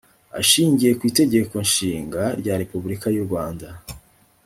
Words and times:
ashingiye 0.39 0.91
ku 0.99 1.03
itegeko 1.11 1.53
nshinga 1.67 2.21
rya 2.39 2.53
repubulika 2.61 3.07
y 3.15 3.17
u 3.21 3.25
rwanda 3.27 3.67